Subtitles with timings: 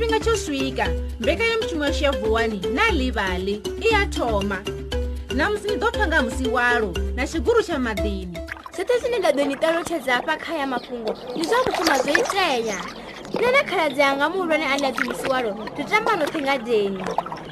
[0.00, 0.86] tshifhinga tsho swika
[1.20, 4.58] mbekanyamushumo ya shiavuwani na livale i ya thoma
[5.34, 8.38] namusi ni ḓo phanga musi walo na tshiguru tsha maḓini
[8.72, 12.80] zwoṱhe zwine nda ḓo ni ṱalutshedza afha kha ya mafhungo ndi zwa vhukuma zwo itea
[13.36, 17.02] nṋe na khaladzi yanga muhulwane ane a ḓi musi walo ri tamba noṱhe ngadeni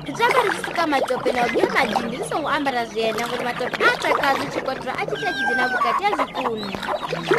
[0.08, 6.72] ritava risika matope naudio madini risouambara zviena kuti matope atakazi chikotora achitakidzina vukati yazvikunu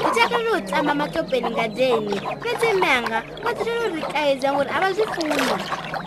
[0.05, 5.41] ritaka rinotamba matopeni ngadeni petemanga kwatiriroritaidza nguri ava zvifuni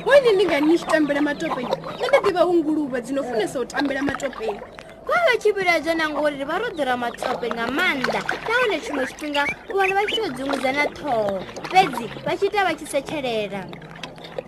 [0.06, 4.60] wene ndinganishitambira matopeni nandadiva unguruva dzinofunisa kutambira matopeni
[5.06, 13.66] vava chipiraidzo nanguri rivarodzora matope ngamanda naone chimwe chipinga kuvanhu vachitodzungudza natoo pedzi vachiita vachisecherera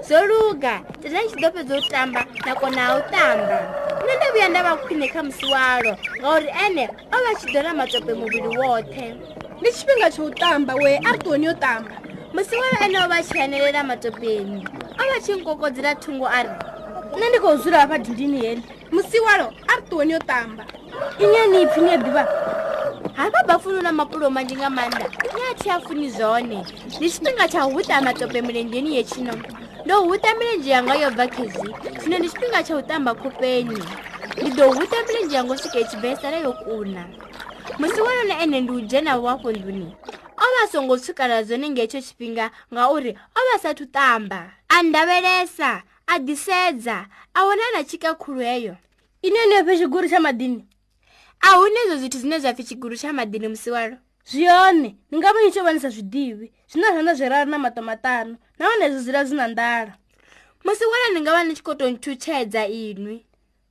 [0.08, 3.58] zo luga tenda ni tshi ḓo fhedza u tamba nakona ha u tamba
[4.04, 7.72] nṋe ndo vhuya nda vha khwine kha musi walo ngauri ene o vha tshi ḓola
[7.74, 9.06] matope muvhili woṱhe
[9.60, 11.90] ndi tshifhinga tsho u tamba we a ri ṱuwoni yo tamba
[12.36, 14.60] musi walo ene o vha tshi hanelela matopeni
[15.00, 16.50] o vha tshi nkokodzela thungo a ri
[17.16, 20.64] nṋe ndi khou dzula hafha dindini heli musi walo a ri ṱuwoni yo tamba
[21.18, 22.24] inye ni pfhi ni a ḓivha
[23.16, 26.60] ha baba funo na mapulo manzhi nga maanḓa ni a thi a funi zwone
[26.96, 31.60] ndi tshifhinga tsha u huta matope milenjeni yetshinoma ndo huta milenje yanga yo bva khezi
[32.02, 33.78] zwino ndi tshifhinga tsha u tamba khupeni
[34.40, 37.02] ndi ḓo huta milenje yanga swike tshibvesala yo kuna
[37.80, 39.88] musi wonona ene ndi u dzhenavo wafho nduni
[40.44, 45.70] o vha songo tswikala zwone nge tsho tshifhinga ngauri o vha sathu tamba a ndavhelesa
[46.06, 46.96] a ḓisedza
[47.34, 48.74] a wona na tshika khulu heyo
[49.26, 50.60] ine ndi yo fhe tshiguru tsha madini
[51.40, 53.96] a hune izo zwithu zwine zwa pfi tshiguru tsha madini musi walo
[54.26, 58.90] zviyone ni nga vanyi chovanisa zwi divi zwi na zhanda zwiraru na matomatano na wane
[58.90, 59.92] zwi zila zwi na ndala
[60.64, 63.26] musi wana ni nga va ni chikoto ntchuchedza inwi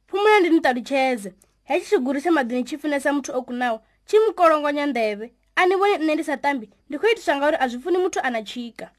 [0.08, 5.34] pfumula ndi ni talutcheze hetxi xiguri xa madini chi funesa muthu okunawa chi mukolongonya ndeve
[5.56, 8.20] a ni voni nne ndi sa tambi ndi khu itiswa ngauri a zwi funi muthu
[8.24, 8.90] a na chika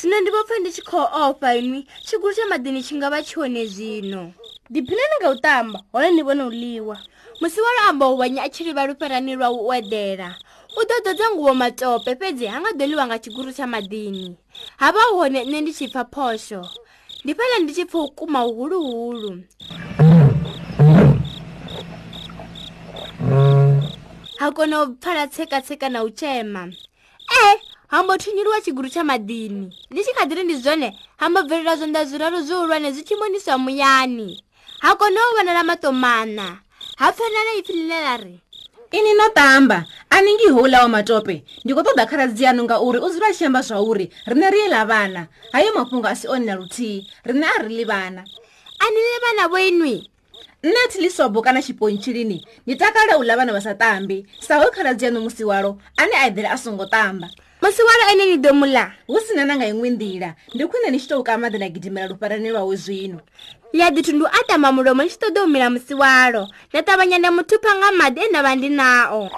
[0.00, 3.22] zwino ndi vo pfa ndi tshi khou ofa inwi xiguri xa madini chi nga va
[3.24, 4.32] chione zino
[4.70, 6.96] diphina ni nga wu tamba hone ni vone wu liwa
[7.40, 10.36] musi wa lo amba wu wanya a chi rivalufarani lwa wu wedela
[10.76, 14.26] u ḓo dodza nguwo matope fhedzi ha nga ḓoliwa nga tshiguru tsha maḓini
[14.80, 16.60] ha vha hone nṋe ndi tshi pfa phosho
[17.24, 19.30] ndi fhela ndi tshi pfa u kuma huluhulu
[24.40, 26.62] ha kona u pfala tsekatseka na u tshema
[27.38, 27.56] e eh,
[27.92, 30.88] hambo thunyuliwa tshiguru tsha maḓini ndi tshi kha ḓiri ndi zwone
[31.20, 34.28] hambo bvelela zwonda zwiraru zwihulwane zwi tshi moniswa muyani
[34.82, 36.46] ha kona u vhonala matomana
[37.00, 38.34] ha pfanela ipfi ḽine ḽa ri
[38.90, 44.10] ini no tamba aningi ho ulawa matope ndikotoda kharadziyano nga uri uziva xiamba zva uri
[44.26, 48.24] rine riyela vana hayo mafungo asi one na rutii rine a ri li vana
[48.78, 50.10] anile vana voinwi
[50.62, 55.78] nne tilisobo kana xiponchilini ni takala ula vana va sa tambi sahoyi kharadziyano musi walo
[55.96, 57.30] ane a edhela a songo tamba
[57.62, 61.58] musi walo ene ni domula wu sina nanga yin'we ndila ndi khwine ni xitouka madi
[61.58, 63.20] na gidimela lufarani lwawe zwino
[63.72, 68.20] ya dithundu a tamba mulomo ni xitodo humila musi walo na tavanyana muthupha nga madi
[68.26, 69.30] enava ndi nao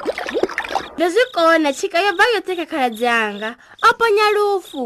[0.97, 3.57] ndo zwi kona tshika yo bva yoṱheka khala dzanga
[3.89, 4.85] o ponya lufu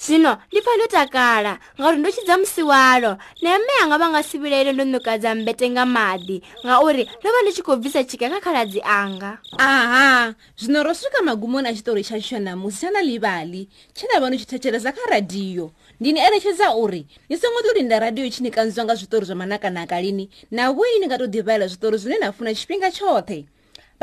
[0.00, 3.10] zwino ndi pfha ndo takala ngauri ndo tshidza musiwalo
[3.44, 7.40] na mme anga vha nga si vhilaile ndo ṋukadza mbete nga maḓi ngauri ndo vha
[7.44, 12.00] ndi tshi khou bvisa tshika kha khaladzi anga aha zwino ro swika magumoni a tshitori
[12.02, 15.70] tsha tsho namusi tsha na livali tshe nda vha ndi tshi thetshelesa kha radiyo
[16.00, 19.36] ndi ni eletshedza uri ni songo to linda radiyo tshi ni kanziwa nga zwitori zwa
[19.36, 23.44] manakanaka lini na vhoi ni nga to ḓivhaela zwitori zwine na funa tshifhinga tshoṱhe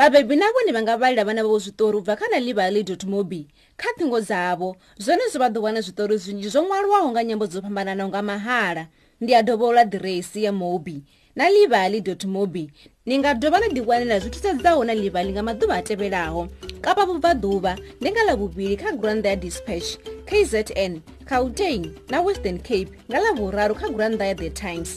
[0.00, 3.46] vabebi na vone va nga valela vana vavo zwitori u bva kha na livaly mobi
[3.76, 7.60] kha thingo dzavo zwone zwi vha ḓo wana zwitori zwinzhi zwo ṅwaliwaho nga nyambo dzo
[7.60, 8.86] fhambananaho nga mahala
[9.20, 11.04] ndi a dovhola diresi ya mobi
[11.36, 12.00] na livaly
[12.32, 12.70] mobi
[13.06, 16.48] ni nga dovha na ḓiwanela zwi thusedzaho na livaly nga maḓuvha a tevhelaho
[16.80, 23.20] kapa vubvaḓuvha ndi nga ḽavuvili kha granda ya dispatch kzn cautain na western cape nga
[23.20, 24.96] ḽavuraru kha granda ya the times